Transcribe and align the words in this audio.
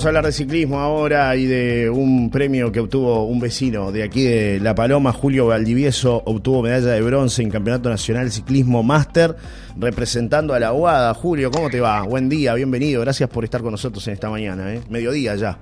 Vamos 0.00 0.06
a 0.06 0.08
hablar 0.08 0.24
de 0.24 0.32
ciclismo 0.32 0.80
ahora 0.80 1.36
y 1.36 1.44
de 1.44 1.90
un 1.90 2.30
premio 2.30 2.72
que 2.72 2.80
obtuvo 2.80 3.26
un 3.26 3.38
vecino 3.38 3.92
de 3.92 4.02
aquí 4.02 4.24
de 4.24 4.58
La 4.58 4.74
Paloma, 4.74 5.12
Julio 5.12 5.48
Valdivieso, 5.48 6.22
obtuvo 6.24 6.62
medalla 6.62 6.92
de 6.92 7.02
bronce 7.02 7.42
en 7.42 7.50
Campeonato 7.50 7.90
Nacional 7.90 8.32
Ciclismo 8.32 8.82
Máster, 8.82 9.36
representando 9.76 10.54
a 10.54 10.58
la 10.58 10.72
UADA. 10.72 11.12
Julio, 11.12 11.50
¿cómo 11.50 11.68
te 11.68 11.80
va? 11.80 12.00
Buen 12.00 12.30
día, 12.30 12.54
bienvenido, 12.54 13.02
gracias 13.02 13.28
por 13.28 13.44
estar 13.44 13.60
con 13.60 13.72
nosotros 13.72 14.08
en 14.08 14.14
esta 14.14 14.30
mañana, 14.30 14.72
¿eh? 14.72 14.80
mediodía 14.88 15.36
ya. 15.36 15.58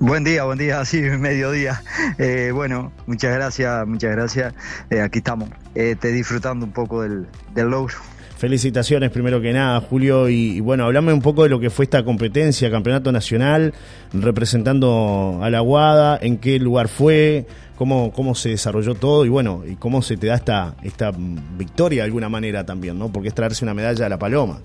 Buen 0.00 0.24
día, 0.24 0.42
buen 0.42 0.58
día, 0.58 0.84
sí, 0.84 1.00
mediodía. 1.00 1.84
Eh, 2.18 2.50
bueno, 2.52 2.90
muchas 3.06 3.32
gracias, 3.32 3.86
muchas 3.86 4.10
gracias. 4.10 4.52
Eh, 4.90 5.00
aquí 5.00 5.18
estamos, 5.18 5.48
eh, 5.76 5.94
te 5.94 6.10
disfrutando 6.10 6.66
un 6.66 6.72
poco 6.72 7.02
del, 7.02 7.28
del 7.54 7.68
logro. 7.68 7.94
Felicitaciones 8.40 9.10
primero 9.10 9.38
que 9.42 9.52
nada, 9.52 9.78
Julio. 9.82 10.30
Y, 10.30 10.60
bueno, 10.60 10.86
hablame 10.86 11.12
un 11.12 11.20
poco 11.20 11.42
de 11.42 11.50
lo 11.50 11.60
que 11.60 11.68
fue 11.68 11.84
esta 11.84 12.02
competencia, 12.06 12.70
Campeonato 12.70 13.12
Nacional, 13.12 13.74
representando 14.14 15.40
a 15.42 15.50
la 15.50 15.60
Guada, 15.60 16.18
en 16.22 16.38
qué 16.38 16.58
lugar 16.58 16.88
fue, 16.88 17.44
cómo, 17.76 18.12
cómo 18.12 18.34
se 18.34 18.48
desarrolló 18.48 18.94
todo 18.94 19.26
y 19.26 19.28
bueno, 19.28 19.62
y 19.70 19.76
cómo 19.76 20.00
se 20.00 20.16
te 20.16 20.28
da 20.28 20.36
esta, 20.36 20.74
esta 20.82 21.12
victoria 21.58 22.00
de 22.00 22.06
alguna 22.06 22.30
manera 22.30 22.64
también, 22.64 22.98
¿no? 22.98 23.12
Porque 23.12 23.28
es 23.28 23.34
traerse 23.34 23.62
una 23.62 23.74
medalla 23.74 24.06
a 24.06 24.08
la 24.08 24.18
Paloma. 24.18 24.60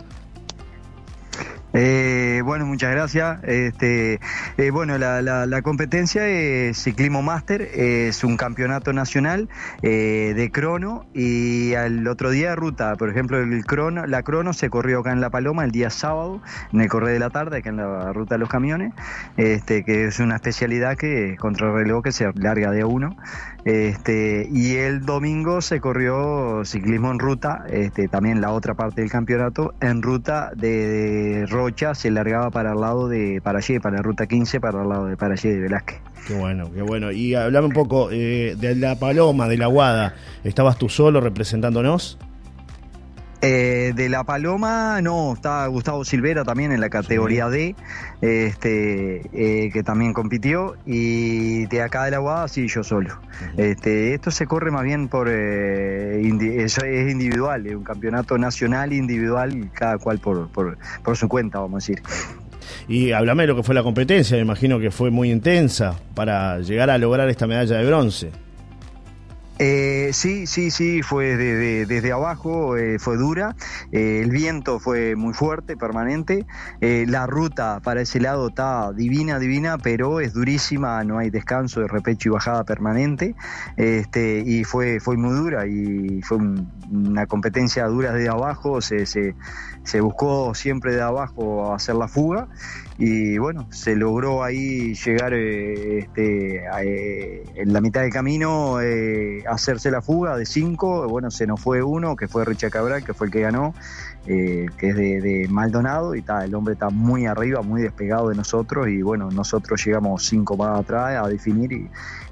Eh, 1.78 2.42
bueno, 2.46 2.66
muchas 2.66 2.92
gracias. 2.92 3.44
Este, 3.44 4.22
eh, 4.58 4.70
bueno, 4.72 4.98
la, 4.98 5.62
competencia 5.62 6.26
es 6.26 6.82
Ciclismo 6.82 7.22
Master, 7.22 7.64
es 7.64 8.24
un 8.24 8.38
campeonato 8.38 8.94
nacional 8.94 9.50
eh, 9.82 10.32
de 10.38 10.52
crono 10.52 11.06
y 11.14 11.74
al 11.74 12.08
otro 12.08 12.30
día 12.30 12.56
ruta. 12.56 12.96
Por 12.96 13.10
ejemplo, 13.10 13.40
el 13.40 13.66
crono, 13.66 14.08
la 14.08 14.24
crono 14.24 14.54
se 14.54 14.70
corrió 14.70 15.02
acá 15.02 15.12
en 15.12 15.20
La 15.20 15.30
Paloma 15.30 15.66
el 15.66 15.72
día 15.72 15.90
sábado, 15.90 16.42
en 16.72 16.80
el 16.80 16.88
correo 16.88 17.12
de 17.12 17.20
la 17.20 17.30
tarde, 17.30 17.58
acá 17.58 17.72
en 17.72 17.78
la 17.78 18.14
ruta 18.14 18.36
de 18.36 18.40
los 18.40 18.48
camiones, 18.48 18.94
este, 19.36 19.84
que 19.84 20.06
es 20.06 20.20
una 20.20 20.36
especialidad 20.36 20.96
que 20.96 21.36
contra 21.38 21.74
reloj 21.74 22.06
que 22.06 22.14
se 22.14 22.32
larga 22.36 22.72
de 22.72 22.86
uno. 22.86 23.18
Este, 23.66 24.48
y 24.54 24.76
el 24.76 25.08
domingo 25.08 25.60
se 25.60 25.82
corrió 25.82 26.64
ciclismo 26.66 27.10
en 27.10 27.18
ruta, 27.18 27.66
este, 27.68 28.08
también 28.08 28.40
la 28.40 28.52
otra 28.52 28.76
parte 28.76 29.02
del 29.02 29.10
campeonato, 29.10 29.74
en 29.82 30.04
ruta 30.04 30.52
de, 30.56 31.48
Rocha 31.50 31.96
se 31.96 32.12
largaba 32.12 32.52
para 32.52 32.74
el 32.74 32.80
lado 32.80 33.08
de 33.08 33.42
Parallé, 33.44 33.82
para 33.82 33.96
la 33.96 34.02
ruta 34.04 34.28
15, 34.28 34.60
para 34.60 34.84
el 34.84 34.90
lado 34.90 35.08
de 35.08 35.18
Parallé 35.18 35.56
de 35.56 35.62
Velázquez. 35.62 36.00
Qué 36.28 36.36
bueno, 36.36 36.72
qué 36.72 36.84
bueno. 36.84 37.12
Y 37.12 37.34
hablame 37.34 37.68
un 37.68 37.74
poco 37.74 38.10
eh, 38.12 38.56
de 38.56 38.76
la 38.76 39.00
Paloma, 39.00 39.48
de 39.48 39.58
la 39.58 39.66
Guada. 39.66 40.14
¿Estabas 40.44 40.78
tú 40.78 40.88
solo 40.88 41.20
representándonos? 41.20 42.20
Eh, 43.48 43.94
de 43.96 44.10
La 44.10 44.24
Paloma, 44.24 45.00
no, 45.04 45.34
está 45.34 45.68
Gustavo 45.68 46.04
Silvera 46.04 46.44
también 46.44 46.72
en 46.72 46.82
la 46.82 46.90
categoría 46.90 47.48
D, 47.48 47.76
este, 48.22 49.22
eh, 49.34 49.70
que 49.72 49.84
también 49.84 50.14
compitió, 50.14 50.76
y 50.84 51.68
de 51.68 51.84
acá 51.84 52.06
de 52.06 52.12
la 52.12 52.18
Guada, 52.18 52.48
sí, 52.48 52.68
yo 52.68 52.84
solo. 52.84 53.20
este, 53.56 54.16
esto 54.16 54.32
se 54.32 54.48
corre 54.48 54.72
más 54.72 54.84
bien 54.84 55.10
por, 55.10 55.30
eh, 55.30 56.22
es, 56.22 56.80
individual, 56.84 57.68
es 57.68 57.76
un 57.76 57.84
campeonato 57.84 58.40
nacional 58.40 58.94
individual, 58.94 59.70
cada 59.74 60.00
cual 60.00 60.18
por, 60.18 60.48
por, 60.48 60.80
por 61.04 61.16
su 61.16 61.30
cuenta, 61.30 61.60
vamos 61.60 61.84
a 61.84 61.86
decir. 61.86 62.02
Y 62.88 63.12
háblame 63.12 63.44
de 63.44 63.48
lo 63.48 63.56
que 63.58 63.62
fue 63.62 63.76
la 63.76 63.84
competencia, 63.84 64.38
me 64.38 64.42
imagino 64.42 64.80
que 64.80 64.90
fue 64.90 65.12
muy 65.12 65.30
intensa 65.30 65.94
para 66.16 66.62
llegar 66.62 66.90
a 66.90 66.98
lograr 66.98 67.30
esta 67.30 67.46
medalla 67.46 67.78
de 67.78 67.86
bronce. 67.86 68.45
Eh, 69.58 70.10
sí, 70.12 70.48
sí, 70.48 70.70
sí, 70.70 71.02
fue 71.02 71.38
desde 71.38 72.12
abajo, 72.12 72.76
eh, 72.76 73.00
fue 73.00 73.16
dura, 73.16 73.56
eh, 73.94 74.20
el 74.22 74.30
viento 74.30 74.82
fue 74.82 75.16
muy 75.16 75.34
fuerte, 75.34 75.78
permanente, 75.78 76.46
eh, 76.82 77.06
la 77.08 77.26
ruta 77.26 77.80
para 77.82 78.02
ese 78.02 78.20
lado 78.20 78.50
está 78.50 78.92
divina, 78.92 79.40
divina, 79.40 79.78
pero 79.78 80.20
es 80.20 80.34
durísima, 80.34 81.02
no 81.06 81.20
hay 81.20 81.30
descanso 81.30 81.80
de 81.80 81.88
repecho 81.88 82.28
y 82.28 82.32
bajada 82.34 82.66
permanente, 82.66 83.34
este, 83.78 84.44
y 84.46 84.66
fue, 84.66 85.00
fue 85.00 85.16
muy 85.16 85.34
dura 85.34 85.66
y 85.68 86.22
fue 86.22 86.38
una 86.92 87.26
competencia 87.26 87.86
dura 87.86 88.12
desde 88.12 88.28
abajo, 88.28 88.82
se, 88.82 89.06
se, 89.06 89.36
se 89.86 90.02
buscó 90.02 90.54
siempre 90.54 90.96
de 90.96 91.02
abajo 91.02 91.74
hacer 91.74 91.96
la 91.96 92.10
fuga 92.10 92.50
y 92.98 93.38
bueno, 93.38 93.68
se 93.72 93.96
logró 93.96 94.44
ahí 94.44 94.94
llegar 94.96 95.34
eh, 95.34 96.00
este, 96.00 96.64
en 97.56 97.74
la 97.74 97.82
mitad 97.82 98.02
del 98.02 98.12
camino, 98.12 98.80
hacerse 99.48 99.92
la 99.92 100.02
fuga 100.02 100.38
de 100.38 100.46
cinco, 100.46 101.08
bueno, 101.08 101.32
se 101.32 101.48
nos 101.48 101.60
fue 101.62 101.82
uno, 101.84 102.16
que 102.16 102.28
fue 102.28 102.46
Richard 102.46 102.72
Cabral, 102.72 103.04
que 103.04 103.14
fue 103.14 103.28
el 103.28 103.34
que 103.34 103.42
ganó, 103.42 103.74
que 104.26 104.68
es 104.82 104.96
de, 104.96 105.48
Maldonado, 105.50 106.16
y 106.16 106.20
está 106.20 106.44
el 106.46 106.56
hombre 106.56 106.74
está 106.74 106.90
muy 106.90 107.26
arriba, 107.26 107.62
muy 107.62 107.82
despegado 107.82 108.30
de 108.30 108.36
nosotros, 108.36 108.88
y 108.88 109.02
bueno, 109.02 109.30
nosotros 109.32 109.84
llegamos 109.86 110.24
cinco 110.24 110.58
más 110.58 110.80
atrás 110.80 111.24
a 111.24 111.28
definir 111.28 111.72
y 111.72 111.90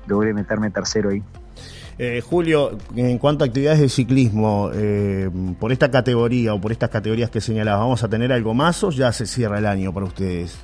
logré 0.07 0.33
meterme 0.33 0.69
tercero 0.69 1.09
ahí. 1.09 1.23
Eh, 1.97 2.21
Julio, 2.21 2.77
en 2.95 3.19
cuanto 3.19 3.43
a 3.43 3.47
actividades 3.47 3.79
de 3.79 3.89
ciclismo, 3.89 4.71
eh, 4.73 5.29
por 5.59 5.71
esta 5.71 5.91
categoría 5.91 6.53
o 6.53 6.59
por 6.59 6.71
estas 6.71 6.89
categorías 6.89 7.29
que 7.29 7.39
señalabas, 7.39 7.81
¿vamos 7.81 8.03
a 8.03 8.09
tener 8.09 8.31
algo 8.31 8.53
más 8.53 8.83
o 8.83 8.89
ya 8.89 9.11
se 9.11 9.27
cierra 9.27 9.59
el 9.59 9.67
año 9.67 9.93
para 9.93 10.07
ustedes? 10.07 10.57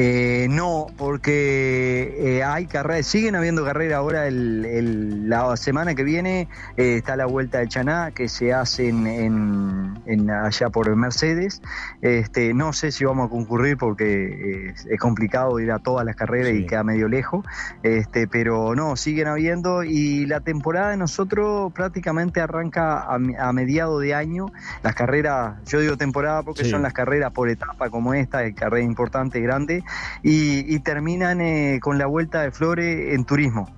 Eh, 0.00 0.46
no, 0.48 0.86
porque 0.96 2.14
eh, 2.20 2.44
hay 2.44 2.66
carreras, 2.66 3.04
siguen 3.04 3.34
habiendo 3.34 3.64
carreras 3.64 3.98
ahora. 3.98 4.28
la 4.30 5.56
semana 5.56 5.96
que 5.96 6.04
viene 6.04 6.46
eh, 6.76 6.98
está 6.98 7.16
la 7.16 7.26
Vuelta 7.26 7.58
de 7.58 7.66
Chaná 7.66 8.12
que 8.12 8.28
se 8.28 8.54
hace 8.54 8.90
en, 8.90 10.30
allá 10.30 10.70
por 10.70 10.94
Mercedes. 10.94 11.62
Este, 12.00 12.54
no 12.54 12.72
sé 12.72 12.92
si 12.92 13.06
vamos 13.06 13.26
a 13.26 13.30
concurrir 13.30 13.76
porque 13.76 14.72
es, 14.88 15.00
complicado 15.00 15.58
ir 15.58 15.72
a 15.72 15.80
todas 15.80 16.06
las 16.06 16.14
carreras 16.14 16.52
y 16.54 16.64
queda 16.64 16.84
medio 16.84 17.08
lejos. 17.08 17.44
Este, 17.82 18.28
pero 18.28 18.76
no, 18.76 18.94
siguen 18.94 19.26
habiendo 19.26 19.82
y 19.82 20.26
la 20.26 20.38
temporada 20.38 20.90
de 20.90 20.96
nosotros 20.96 21.72
prácticamente 21.72 22.40
arranca 22.40 23.00
a, 23.00 23.14
a 23.14 23.52
mediado 23.52 23.98
de 23.98 24.14
año. 24.14 24.46
Las 24.84 24.94
carreras, 24.94 25.56
yo 25.66 25.80
digo 25.80 25.96
temporada 25.96 26.44
porque 26.44 26.64
son 26.64 26.82
las 26.82 26.92
carreras 26.92 27.32
por 27.32 27.48
etapa 27.48 27.90
como 27.90 28.14
esta, 28.14 28.44
es 28.44 28.54
carrera 28.54 28.84
importante, 28.84 29.40
grande 29.40 29.82
y, 30.22 30.78
terminan 30.80 31.40
eh, 31.40 31.80
con 31.82 31.98
la 31.98 32.06
vuelta 32.06 32.42
de 32.42 32.50
Flores 32.50 33.14
en 33.14 33.24
turismo. 33.24 33.70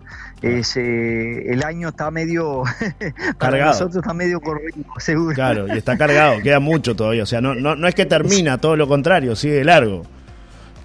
Es, 0.42 0.76
eh, 0.76 1.52
el 1.52 1.62
año 1.64 1.88
está 1.88 2.10
medio 2.10 2.62
para 3.38 3.52
cargado. 3.52 3.72
nosotros 3.72 3.96
está 3.96 4.14
medio 4.14 4.40
corrido, 4.40 4.74
seguro. 4.98 5.34
Claro, 5.34 5.66
y 5.68 5.78
está 5.78 5.98
cargado, 5.98 6.40
queda 6.42 6.60
mucho 6.60 6.96
todavía. 6.96 7.24
O 7.24 7.26
sea, 7.26 7.40
no, 7.40 7.54
no, 7.54 7.76
no 7.76 7.88
es 7.88 7.94
que 7.94 8.06
termina, 8.06 8.58
todo 8.58 8.76
lo 8.76 8.88
contrario, 8.88 9.36
sigue 9.36 9.64
largo. 9.64 10.04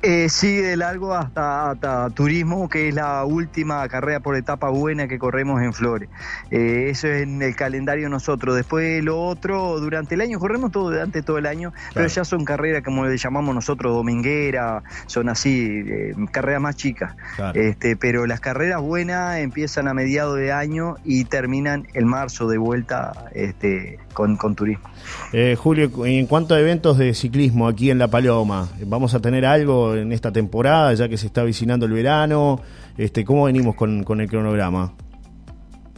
Eh, 0.08 0.30
sí, 0.30 0.58
de 0.58 0.78
largo 0.78 1.16
hasta, 1.16 2.12
turismo, 2.14 2.70
que 2.70 2.90
es 2.90 2.94
la 2.94 3.26
última 3.26 3.88
carrera 3.88 4.20
por 4.20 4.36
etapa 4.36 4.70
buena 4.70 5.08
que 5.08 5.18
corremos 5.18 5.64
en 5.64 5.74
Flores. 5.74 6.10
Eh, 6.52 6.90
eso 6.92 7.08
es 7.08 7.24
en 7.24 7.42
el 7.42 7.56
calendario 7.56 8.08
nosotros. 8.08 8.56
Después 8.56 9.04
lo 9.04 9.20
otro, 9.20 9.80
durante 9.80 10.14
el 10.14 10.22
año, 10.22 10.38
corremos 10.38 10.72
todo 10.72 10.92
durante 10.92 11.24
todo 11.24 11.40
el 11.40 11.48
año, 11.48 11.74
pero 11.96 12.06
ya 12.06 12.24
son 12.24 12.46
carreras 12.46 12.84
como 12.84 13.04
le 13.06 13.18
llamamos 13.18 13.56
nosotros, 13.56 13.96
dominguera, 13.96 14.84
son 15.08 15.28
así, 15.28 15.84
eh, 15.88 16.14
carreras 16.30 16.62
más 16.62 16.76
chicas. 16.76 17.16
Este, 17.56 17.96
pero 17.96 18.28
las 18.28 18.42
carreras 18.42 18.82
buenas 18.82 19.40
empiezan 19.40 19.88
a 19.88 19.96
mediados 19.96 20.38
de 20.38 20.52
año 20.52 20.98
y 21.04 21.26
terminan 21.26 21.88
el 21.96 22.06
marzo 22.06 22.48
de 22.48 22.60
vuelta 22.60 23.32
este, 23.34 23.98
con, 24.14 24.38
con 24.38 24.54
turismo. 24.54 24.88
Eh, 25.34 25.56
Julio, 25.58 26.06
en 26.06 26.28
cuanto 26.28 26.54
a 26.54 26.60
eventos 26.60 27.00
de 27.00 27.16
ciclismo 27.16 27.68
aquí 27.68 27.90
en 27.90 27.98
La 27.98 28.08
Paloma, 28.08 28.70
¿vamos 28.86 29.16
a 29.16 29.20
tener 29.20 29.48
algo 29.48 29.95
en 29.98 30.12
esta 30.12 30.32
temporada, 30.32 30.94
ya 30.94 31.10
que 31.10 31.18
se 31.18 31.28
está 31.28 31.44
vicinando 31.44 31.86
el 31.86 31.94
verano. 31.94 32.60
Este, 32.98 33.24
¿Cómo 33.26 33.46
venimos 33.46 33.76
con, 33.76 34.04
con 34.04 34.22
el 34.22 34.30
cronograma? 34.30 34.94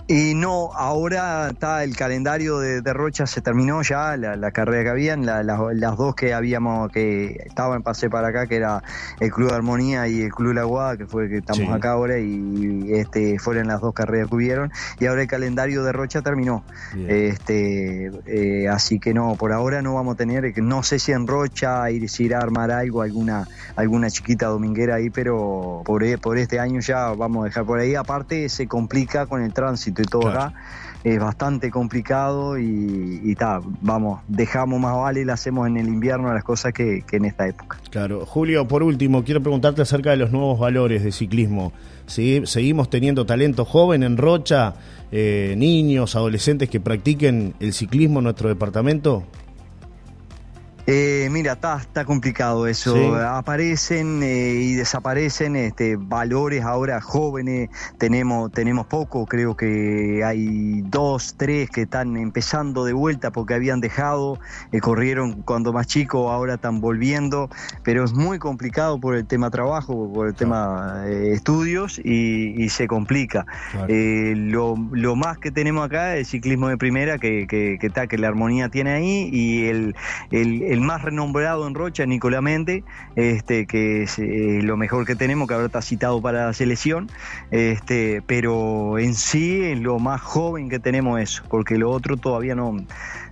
Y 0.09 0.35
no, 0.35 0.71
ahora 0.73 1.49
está 1.49 1.83
el 1.83 1.97
calendario 1.97 2.59
de, 2.59 2.93
Rocha, 2.93 3.27
se 3.27 3.41
terminó 3.41 3.81
ya 3.81 4.15
la, 4.15 4.51
carrera 4.51 4.83
que 4.83 4.89
habían, 4.89 5.25
las 5.25 5.97
dos 5.97 6.15
que 6.15 6.33
habíamos, 6.33 6.89
que 6.93 7.43
estaban, 7.45 7.83
pasé 7.83 8.09
para 8.09 8.29
acá, 8.29 8.47
que 8.47 8.55
era 8.55 8.81
el 9.19 9.29
Club 9.31 9.49
de 9.49 9.55
Armonía 9.55 10.07
y 10.07 10.21
el 10.21 10.31
Club 10.31 10.53
La 10.53 10.63
Guada, 10.63 10.95
que 10.95 11.07
fue 11.07 11.27
que 11.27 11.39
estamos 11.39 11.73
acá 11.73 11.91
ahora, 11.91 12.19
y 12.19 12.93
este 12.93 13.37
fueron 13.37 13.67
las 13.67 13.81
dos 13.81 13.93
carreras 13.93 14.29
que 14.29 14.35
hubieron, 14.35 14.71
y 14.97 15.07
ahora 15.07 15.23
el 15.23 15.27
calendario 15.27 15.83
de 15.83 15.91
Rocha 15.91 16.21
terminó. 16.21 16.63
Este, 16.95 18.09
eh, 18.27 18.69
así 18.69 18.99
que 18.99 19.13
no, 19.13 19.35
por 19.35 19.51
ahora 19.51 19.81
no 19.81 19.95
vamos 19.95 20.13
a 20.13 20.17
tener, 20.17 20.57
no 20.61 20.83
sé 20.83 20.99
si 20.99 21.11
en 21.11 21.27
Rocha 21.27 21.91
ir, 21.91 22.09
si 22.09 22.23
irá 22.23 22.39
a 22.39 22.43
armar 22.43 22.71
algo, 22.71 23.01
alguna, 23.01 23.45
alguna 23.75 24.09
chiquita 24.09 24.47
dominguera 24.47 24.95
ahí, 24.95 25.09
pero 25.09 25.81
por, 25.83 26.01
por 26.21 26.37
este 26.37 26.61
año 26.61 26.79
ya 26.79 27.09
vamos 27.09 27.41
a 27.41 27.47
dejar 27.49 27.65
por 27.65 27.79
ahí. 27.79 27.95
Aparte 27.95 28.47
se 28.47 28.67
complica 28.67 29.25
con 29.25 29.41
el 29.41 29.51
tránsito 29.51 29.96
y 30.01 30.05
todo 30.05 30.27
acá 30.29 30.53
es 31.03 31.19
bastante 31.19 31.71
complicado 31.71 32.57
y, 32.57 33.21
y 33.23 33.35
vamos, 33.81 34.21
dejamos 34.27 34.79
más 34.79 34.95
vale 34.95 35.21
y 35.21 35.25
lo 35.25 35.33
hacemos 35.33 35.67
en 35.67 35.77
el 35.77 35.87
invierno 35.87 36.33
las 36.33 36.43
cosas 36.43 36.73
que, 36.73 37.03
en 37.11 37.25
esta 37.25 37.47
época. 37.47 37.77
Claro. 37.89 38.25
Julio, 38.25 38.67
por 38.67 38.83
último, 38.83 39.23
quiero 39.23 39.41
preguntarte 39.41 39.81
acerca 39.81 40.11
de 40.11 40.17
los 40.17 40.31
nuevos 40.31 40.59
valores 40.59 41.03
de 41.03 41.11
ciclismo. 41.11 41.71
¿Seguimos 42.07 42.89
teniendo 42.89 43.25
talento 43.25 43.65
joven 43.65 44.03
en 44.03 44.17
Rocha, 44.17 44.75
eh, 45.11 45.55
niños, 45.57 46.15
adolescentes 46.15 46.69
que 46.69 46.79
practiquen 46.79 47.53
el 47.59 47.73
ciclismo 47.73 48.19
en 48.19 48.25
nuestro 48.25 48.49
departamento? 48.49 49.23
Eh, 50.89 51.27
mira, 51.31 51.51
está, 51.51 51.79
está 51.79 52.05
complicado 52.05 52.65
eso. 52.65 53.13
Aparecen 53.17 54.23
eh, 54.23 54.53
y 54.53 54.73
desaparecen 54.73 55.57
este, 55.57 55.97
valores 55.97 56.63
ahora 56.63 57.01
jóvenes. 57.01 57.69
Tenemos, 57.97 58.53
tenemos 58.53 58.87
poco, 58.87 59.25
creo 59.25 59.57
que 59.57 60.23
hay 60.23 60.81
dos, 60.83 61.35
tres 61.35 61.69
que 61.69 61.81
están 61.81 62.15
empezando 62.15 62.85
de 62.85 62.93
vuelta 62.93 63.31
porque 63.31 63.53
habían 63.53 63.81
dejado, 63.81 64.39
eh, 64.71 64.79
corrieron 64.79 65.41
cuando 65.41 65.73
más 65.73 65.87
chicos, 65.87 66.31
ahora 66.31 66.53
están 66.53 66.79
volviendo. 66.79 67.49
Pero 67.83 68.05
es 68.05 68.13
muy 68.13 68.39
complicado 68.39 68.97
por 68.97 69.17
el 69.17 69.27
tema 69.27 69.49
trabajo, 69.49 70.09
por 70.13 70.27
el 70.27 70.35
tema 70.35 71.03
estudios 71.05 71.99
y, 71.99 72.69
se 72.69 72.87
complica. 72.87 73.45
Lo, 73.87 74.75
lo, 74.91 75.15
más 75.15 75.37
que 75.37 75.51
tenemos 75.51 75.85
acá 75.85 76.13
es 76.15 76.19
el 76.19 76.25
ciclismo 76.25 76.67
de 76.67 76.77
primera 76.77 77.17
que, 77.17 77.47
que, 77.47 77.77
que, 77.79 78.07
que 78.07 78.17
la 78.17 78.27
armonía 78.27 78.69
tiene 78.69 78.91
ahí 78.91 79.29
y 79.31 79.65
el, 79.67 79.95
el 80.31 80.76
el 80.76 80.76
más 80.81 81.01
renombrado 81.01 81.67
en 81.67 81.73
Rocha, 81.73 82.05
Nicolás 82.05 82.41
Mente, 82.41 82.83
este, 83.15 83.65
que 83.65 84.03
es 84.03 84.19
eh, 84.19 84.59
lo 84.63 84.77
mejor 84.77 85.05
que 85.05 85.15
tenemos, 85.15 85.47
que 85.47 85.53
ahora 85.53 85.67
está 85.67 85.81
citado 85.81 86.21
para 86.21 86.47
la 86.47 86.53
selección, 86.53 87.09
este, 87.51 88.21
pero 88.25 88.97
en 88.99 89.15
sí 89.15 89.61
es 89.63 89.79
lo 89.79 89.99
más 89.99 90.21
joven 90.21 90.69
que 90.69 90.79
tenemos 90.79 91.19
eso, 91.19 91.43
porque 91.49 91.77
lo 91.77 91.91
otro 91.91 92.17
todavía 92.17 92.55
no, 92.55 92.75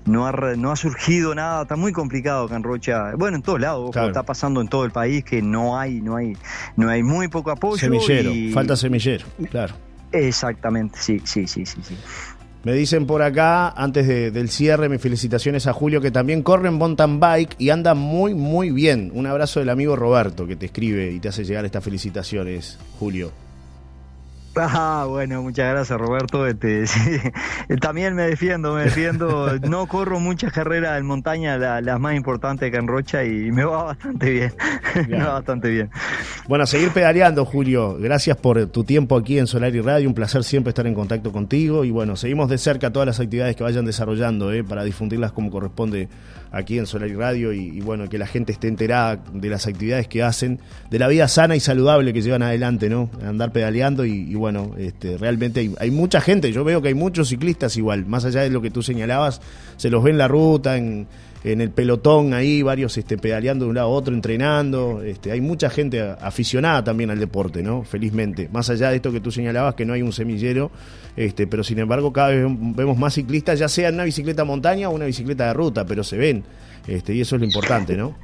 no, 0.06 0.28
ha, 0.28 0.32
no 0.58 0.72
ha 0.72 0.76
surgido 0.76 1.36
nada, 1.36 1.64
está 1.64 1.76
muy 1.76 1.92
complicado 1.92 2.46
acá 2.46 2.56
en 2.56 2.64
Rocha, 2.64 3.16
bueno, 3.16 3.38
en 3.38 3.44
todos 3.44 3.60
lados, 3.60 3.96
está 3.96 4.24
pasando 4.24 4.62
en 4.62 4.68
todo 4.68 4.86
el 4.86 4.92
país 4.92 5.24
que 5.24 5.42
no 5.42 5.78
hay, 5.78 6.02
no 6.02 6.16
hay, 6.16 6.38
no 6.76 6.90
hay 6.90 7.04
muy 7.04 7.28
poco 7.28 7.52
apoyo. 7.52 7.78
Semillero, 7.78 8.32
falta 8.54 8.76
semillero, 8.76 9.26
claro. 9.50 9.76
Exactamente, 10.12 10.98
sí, 11.02 11.22
sí, 11.26 11.46
sí, 11.48 11.66
sí, 11.66 11.80
sí. 11.84 11.98
Me 12.66 12.74
dicen 12.74 13.06
por 13.06 13.22
acá, 13.22 13.70
antes 13.70 14.08
del 14.08 14.50
cierre, 14.50 14.90
mis 14.90 15.00
felicitaciones 15.00 15.68
a 15.68 15.74
Julio, 15.74 16.02
que 16.02 16.10
también 16.10 16.42
corre 16.42 16.70
en 16.70 16.74
mountain 16.74 17.20
bike 17.20 17.56
y 17.60 17.70
anda 17.70 17.94
muy, 17.94 18.34
muy 18.34 18.72
bien. 18.72 19.12
Un 19.14 19.28
abrazo 19.28 19.60
del 19.60 19.70
amigo 19.70 19.96
Roberto, 19.96 20.48
que 20.48 20.56
te 20.56 20.66
escribe 20.66 21.12
y 21.12 21.20
te 21.20 21.28
hace 21.28 21.46
llegar 21.46 21.64
estas 21.64 21.84
felicitaciones, 21.84 22.80
Julio. 23.00 23.45
Ah, 24.78 25.06
bueno, 25.08 25.42
muchas 25.42 25.72
gracias 25.72 26.00
Roberto. 26.00 26.48
Este, 26.48 26.86
También 27.82 28.16
me 28.16 28.24
defiendo, 28.24 28.74
me 28.74 28.84
defiendo. 28.84 29.58
No 29.60 29.86
corro 29.88 30.20
muchas 30.20 30.54
carreras 30.54 30.98
en 30.98 31.06
montaña, 31.06 31.58
las 31.58 32.00
más 32.00 32.16
importantes 32.16 32.72
que 32.72 32.78
en 32.78 32.88
Rocha 32.88 33.24
y 33.24 33.52
me 33.52 33.64
va 33.66 33.84
bastante 33.84 34.30
bien. 34.30 34.54
me 35.10 35.18
va 35.18 35.34
bastante 35.34 35.70
bien. 35.70 35.90
Bueno, 36.48 36.64
a 36.64 36.68
seguir 36.68 36.92
pedaleando, 36.92 37.46
Julio. 37.46 37.98
Gracias 38.00 38.38
por 38.38 38.66
tu 38.68 38.84
tiempo 38.84 39.18
aquí 39.18 39.38
en 39.38 39.48
Solar 39.48 39.76
y 39.76 39.82
Radio. 39.82 40.08
Un 40.08 40.16
placer 40.16 40.44
siempre 40.44 40.70
estar 40.70 40.88
en 40.88 40.94
contacto 40.94 41.32
contigo. 41.32 41.84
Y 41.84 41.92
bueno, 41.92 42.16
seguimos 42.16 42.50
de 42.50 42.58
cerca 42.58 42.92
todas 42.92 43.08
las 43.08 43.20
actividades 43.20 43.56
que 43.56 43.64
vayan 43.64 43.86
desarrollando 43.86 44.52
eh, 44.54 44.64
para 44.64 44.84
difundirlas 44.84 45.32
como 45.32 45.52
corresponde 45.52 46.08
aquí 46.52 46.78
en 46.78 46.86
Solar 46.86 47.10
y 47.10 47.16
Radio. 47.16 47.52
Y, 47.52 47.82
bueno, 47.82 48.08
que 48.08 48.18
la 48.18 48.28
gente 48.28 48.52
esté 48.52 48.68
enterada 48.68 49.20
de 49.34 49.50
las 49.50 49.68
actividades 49.68 50.08
que 50.08 50.24
hacen, 50.24 50.60
de 50.90 51.00
la 51.00 51.08
vida 51.08 51.28
sana 51.28 51.56
y 51.56 51.60
saludable 51.60 52.14
que 52.14 52.22
llevan 52.22 52.44
adelante, 52.44 52.90
¿no? 52.90 53.10
Andar 53.26 53.52
pedaleando 53.52 54.06
y, 54.06 54.12
y 54.12 54.36
bueno, 54.36 54.45
este, 54.78 55.18
realmente 55.18 55.72
hay, 55.80 55.92
mucha 55.92 56.22
gente, 56.22 56.52
yo 56.52 56.64
veo 56.64 56.82
que 56.82 56.90
hay 56.90 56.94
muchos 56.94 57.30
ciclistas 57.30 57.78
igual, 57.78 58.06
más 58.06 58.26
allá 58.26 58.42
de 58.42 58.50
lo 58.50 58.62
que 58.62 58.72
tú 58.72 58.84
señalabas, 58.84 59.42
se 59.78 59.90
los 59.90 60.04
ve 60.04 60.12
en 60.12 60.18
la 60.18 60.28
ruta, 60.28 60.78
en, 60.78 61.08
el 61.44 61.70
pelotón 61.70 62.34
ahí, 62.34 62.64
varios 62.64 62.98
este, 62.98 63.20
pedaleando 63.20 63.66
de 63.66 63.70
un 63.70 63.76
lado 63.76 63.90
a 63.90 63.92
otro, 63.92 64.16
entrenando, 64.16 65.04
este, 65.04 65.32
hay 65.32 65.42
mucha 65.42 65.70
gente 65.70 66.02
aficionada 66.02 66.84
también 66.84 67.12
al 67.12 67.20
deporte, 67.20 67.62
¿no? 67.62 67.84
Felizmente, 67.84 68.50
más 68.52 68.72
allá 68.72 68.90
de 68.90 68.96
esto 68.96 69.12
que 69.12 69.20
tú 69.20 69.32
señalabas, 69.32 69.76
que 69.76 69.86
no 69.86 69.94
hay 69.94 70.02
un 70.02 70.12
semillero, 70.12 70.72
este, 71.16 71.46
pero 71.46 71.64
sin 71.64 71.78
embargo 71.78 72.12
cada 72.12 72.30
vez 72.30 72.48
vemos 72.50 72.98
más 72.98 73.14
ciclistas, 73.14 73.60
ya 73.60 73.68
sea 73.68 73.90
en 73.90 73.96
una 73.96 74.06
bicicleta 74.06 74.44
montaña 74.44 74.90
o 74.90 74.96
una 74.96 75.06
bicicleta 75.06 75.46
de 75.46 75.54
ruta, 75.54 75.86
pero 75.86 76.04
se 76.04 76.18
ven, 76.18 76.44
este, 76.88 77.14
y 77.14 77.22
eso 77.22 77.36
es 77.36 77.42
lo 77.42 77.46
importante, 77.46 77.96
¿no? 77.96 78.16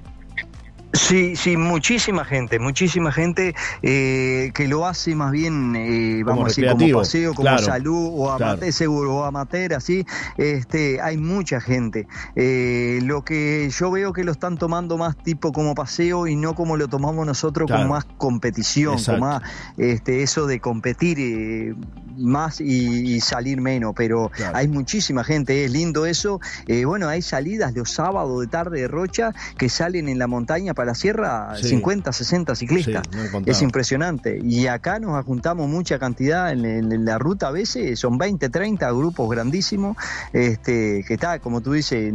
Sí, 0.94 1.38
sí, 1.38 1.56
muchísima 1.56 2.26
gente, 2.26 2.60
muchísima 2.60 3.14
gente 3.14 3.56
eh, 3.82 4.52
que 4.54 4.68
lo 4.68 4.86
hace 4.86 5.16
más 5.16 5.32
bien, 5.32 5.74
eh, 5.76 6.22
vamos 6.26 6.46
a 6.46 6.48
decir, 6.50 6.68
como 6.70 7.00
paseo, 7.00 7.34
como 7.34 7.58
salud, 7.60 8.10
o 8.14 8.32
amateur, 8.32 8.74
seguro, 8.74 9.16
o 9.16 9.24
amateur, 9.24 9.74
así. 9.74 10.06
Este, 10.38 11.00
hay 11.02 11.18
mucha 11.18 11.62
gente. 11.62 12.08
Eh, 12.36 13.00
lo 13.04 13.24
que 13.24 13.70
yo 13.70 13.90
veo 13.90 14.12
que 14.12 14.26
lo 14.26 14.34
están 14.34 14.58
tomando 14.58 14.98
más 14.98 15.16
tipo 15.16 15.54
como 15.54 15.76
paseo 15.76 16.28
y 16.28 16.36
no 16.36 16.56
como 16.56 16.76
lo 16.76 16.90
tomamos 16.90 17.26
nosotros 17.26 17.72
como 17.72 17.88
más 17.88 18.06
competición, 18.18 19.02
como 19.02 19.20
más 19.20 19.44
este, 19.78 20.24
eso 20.24 20.46
de 20.46 20.60
competir 20.60 21.76
más 22.18 22.60
y, 22.60 23.22
salir 23.22 23.62
menos. 23.62 23.94
Pero 23.96 24.30
hay 24.54 24.68
muchísima 24.68 25.24
gente, 25.24 25.64
es 25.64 25.72
lindo 25.72 26.06
eso. 26.06 26.42
bueno, 26.86 27.08
hay 27.08 27.22
salidas 27.22 27.74
los 27.74 27.92
sábados 27.92 28.42
de 28.42 28.48
tarde 28.48 28.82
de 28.82 28.88
Rocha 28.90 29.32
que 29.58 29.70
salen 29.70 30.10
en 30.10 30.20
la 30.20 30.28
montaña 30.28 30.74
para 30.74 30.81
la 30.86 30.96
sierra 30.96 31.56
50, 31.56 32.12
60 32.12 32.56
ciclistas. 32.56 33.04
es 33.46 33.62
impresionante. 33.62 34.40
Y 34.44 34.68
acá 34.68 35.00
nos 35.00 35.24
juntamos 35.26 35.68
mucha 35.68 36.00
cantidad 36.00 36.52
en, 36.52 37.06
la 37.06 37.18
ruta 37.18 37.48
a 37.48 37.52
veces, 37.52 38.00
son 38.00 38.18
20, 38.18 38.50
30 38.50 38.92
grupos 38.92 39.30
grandísimos, 39.30 39.98
este, 40.34 41.04
que 41.08 41.14
está, 41.14 41.40
como 41.40 41.62
tú 41.62 41.74
dices, 41.74 42.14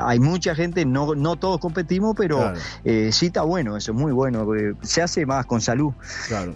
hay 0.00 0.20
mucha 0.20 0.54
gente, 0.54 0.84
no, 0.84 1.14
no 1.14 1.36
todos 1.36 1.60
competimos, 1.60 2.14
pero 2.16 2.52
eh, 2.84 3.10
sí 3.12 3.26
está 3.26 3.42
bueno, 3.42 3.76
eso 3.76 3.92
es 3.92 3.98
muy 3.98 4.12
bueno, 4.12 4.46
se 4.82 5.02
hace 5.02 5.26
más 5.26 5.46
con 5.46 5.60
salud 5.60 5.92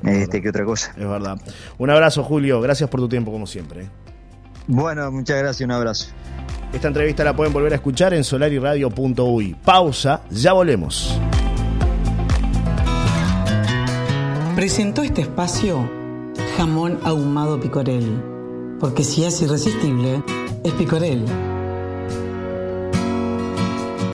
este, 0.04 0.42
que 0.42 0.48
otra 0.48 0.64
cosa. 0.64 0.92
Es 0.96 1.08
verdad. 1.08 1.40
Un 1.78 1.90
abrazo, 1.90 2.22
Julio, 2.24 2.60
gracias 2.60 2.88
por 2.90 3.00
tu 3.00 3.08
tiempo 3.08 3.32
como 3.32 3.46
siempre. 3.46 3.84
¿eh? 3.84 3.88
Bueno, 4.66 5.10
muchas 5.10 5.38
gracias, 5.38 5.64
un 5.64 5.72
abrazo. 5.72 6.08
Esta 6.72 6.88
entrevista 6.88 7.24
la 7.24 7.34
pueden 7.34 7.52
volver 7.52 7.72
a 7.72 7.76
escuchar 7.76 8.14
en 8.14 8.22
solariradio.uy. 8.22 9.56
Pausa, 9.64 10.22
ya 10.30 10.52
volvemos. 10.52 11.18
Presentó 14.54 15.02
este 15.02 15.22
espacio 15.22 15.88
Jamón 16.56 16.98
Ahumado 17.04 17.60
Picorel, 17.60 18.22
porque 18.78 19.04
si 19.04 19.24
es 19.24 19.40
irresistible, 19.42 20.22
es 20.64 20.72
Picorel. 20.72 21.24